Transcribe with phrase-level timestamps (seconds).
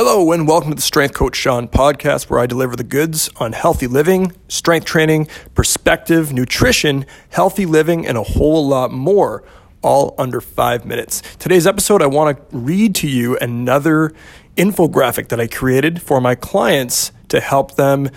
[0.00, 3.52] Hello, and welcome to the Strength Coach Sean podcast, where I deliver the goods on
[3.52, 9.42] healthy living, strength training, perspective, nutrition, healthy living, and a whole lot more,
[9.82, 11.20] all under five minutes.
[11.40, 14.12] Today's episode, I want to read to you another
[14.56, 18.08] infographic that I created for my clients to help them.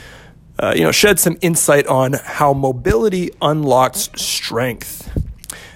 [0.59, 5.11] Uh, you know, shed some insight on how mobility unlocks strength.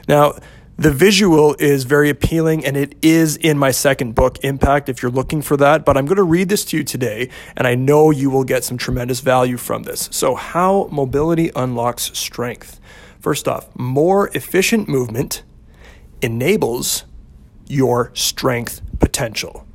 [0.07, 0.35] Now,
[0.77, 5.11] the visual is very appealing and it is in my second book, Impact, if you're
[5.11, 5.85] looking for that.
[5.85, 8.63] But I'm going to read this to you today, and I know you will get
[8.63, 10.09] some tremendous value from this.
[10.11, 12.79] So, how mobility unlocks strength.
[13.19, 15.43] First off, more efficient movement
[16.21, 17.05] enables
[17.67, 19.65] your strength potential.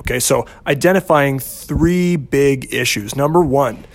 [0.00, 3.16] Okay, so identifying three big issues.
[3.16, 3.86] Number one,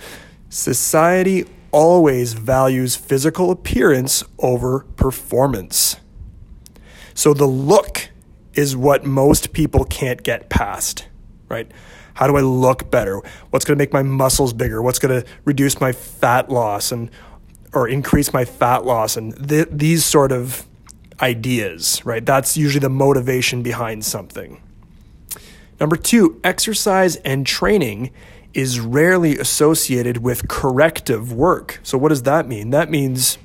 [0.48, 5.96] society always values physical appearance over performance.
[7.20, 8.08] So the look
[8.54, 11.06] is what most people can't get past,
[11.50, 11.70] right?
[12.14, 13.20] How do I look better?
[13.50, 14.80] What's going to make my muscles bigger?
[14.80, 17.10] What's going to reduce my fat loss and
[17.74, 20.66] or increase my fat loss and th- these sort of
[21.20, 22.24] ideas, right?
[22.24, 24.62] That's usually the motivation behind something.
[25.78, 28.12] Number 2, exercise and training
[28.54, 31.80] is rarely associated with corrective work.
[31.82, 32.70] So what does that mean?
[32.70, 33.36] That means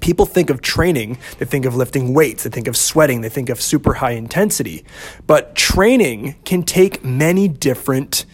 [0.00, 3.48] people think of training, they think of lifting weights, they think of sweating, they think
[3.48, 4.84] of super high intensity.
[5.26, 8.24] But training can take many different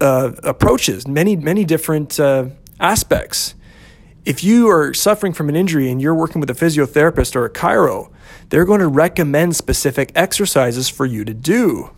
[0.00, 2.46] uh, approaches, many, many different uh,
[2.80, 3.54] aspects.
[4.24, 7.50] If you are suffering from an injury and you're working with a physiotherapist or a
[7.50, 8.10] chiro,
[8.50, 11.90] they're going to recommend specific exercises for you to do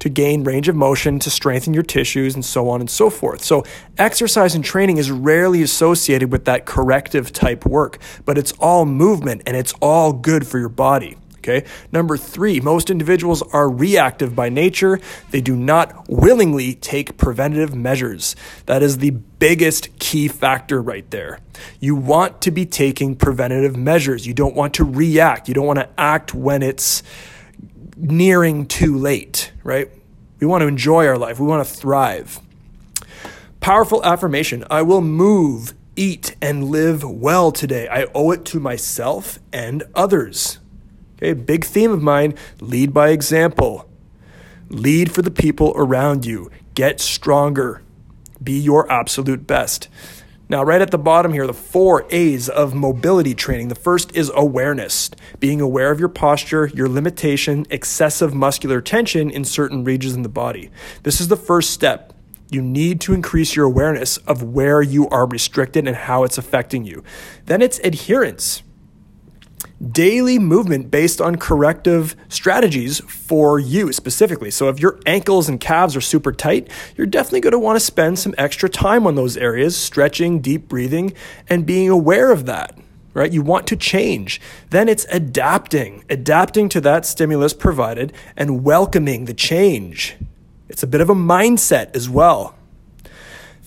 [0.00, 3.42] to gain range of motion, to strengthen your tissues, and so on and so forth.
[3.42, 3.64] So,
[3.96, 9.42] exercise and training is rarely associated with that corrective type work, but it's all movement
[9.46, 11.16] and it's all good for your body.
[11.40, 11.66] Okay.
[11.90, 15.00] Number three, most individuals are reactive by nature.
[15.30, 18.36] They do not willingly take preventative measures.
[18.66, 21.38] That is the biggest key factor right there.
[21.80, 24.26] You want to be taking preventative measures.
[24.26, 25.48] You don't want to react.
[25.48, 27.02] You don't want to act when it's
[28.00, 29.90] nearing too late, right?
[30.38, 31.38] We want to enjoy our life.
[31.38, 32.40] We want to thrive.
[33.60, 37.88] Powerful affirmation I will move, eat, and live well today.
[37.88, 40.58] I owe it to myself and others.
[41.16, 43.86] Okay, big theme of mine lead by example.
[44.70, 46.50] Lead for the people around you.
[46.74, 47.82] Get stronger.
[48.42, 49.88] Be your absolute best.
[50.50, 53.68] Now, right at the bottom here, the four A's of mobility training.
[53.68, 59.44] The first is awareness, being aware of your posture, your limitation, excessive muscular tension in
[59.44, 60.68] certain regions in the body.
[61.04, 62.14] This is the first step.
[62.50, 66.84] You need to increase your awareness of where you are restricted and how it's affecting
[66.84, 67.04] you.
[67.46, 68.64] Then it's adherence
[69.80, 74.50] daily movement based on corrective strategies for you specifically.
[74.50, 77.84] So, if your ankles and calves are super tight, you're definitely going to want to
[77.84, 81.14] spend some extra time on those areas, stretching, deep breathing,
[81.48, 82.78] and being aware of that.
[83.12, 83.32] Right?
[83.32, 84.40] You want to change.
[84.70, 90.16] Then it's adapting, adapting to that stimulus provided and welcoming the change.
[90.68, 92.54] It's a bit of a mindset as well.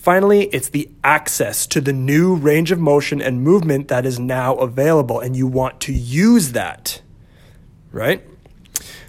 [0.04, 4.54] Finally, it's the access to the new range of motion and movement that is now
[4.56, 7.02] available, and you want to use that,
[7.90, 8.22] right?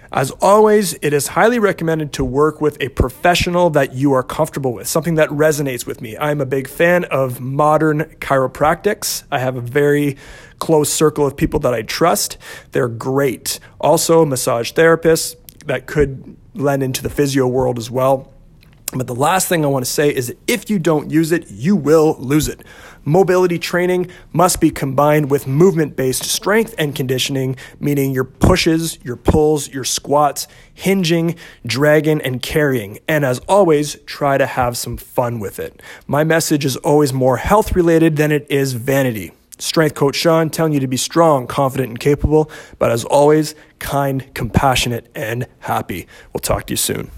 [0.09, 4.71] As always, it is highly recommended to work with a professional that you are comfortable
[4.71, 6.17] with, something that resonates with me.
[6.17, 9.25] I'm a big fan of modern chiropractics.
[9.29, 10.15] I have a very
[10.59, 12.37] close circle of people that I trust.
[12.71, 13.59] They're great.
[13.81, 15.35] Also, massage therapists
[15.65, 18.31] that could lend into the physio world as well.
[18.95, 21.51] But the last thing I want to say is that if you don't use it,
[21.51, 22.61] you will lose it.
[23.03, 29.17] Mobility training must be combined with movement based strength and conditioning, meaning your pushes, your
[29.17, 31.35] pulls, your squats, hinging,
[31.65, 32.97] dragging, and carrying.
[33.07, 35.81] And as always, try to have some fun with it.
[36.07, 39.33] My message is always more health related than it is vanity.
[39.57, 44.33] Strength Coach Sean telling you to be strong, confident, and capable, but as always, kind,
[44.33, 46.07] compassionate, and happy.
[46.33, 47.11] We'll talk to you soon.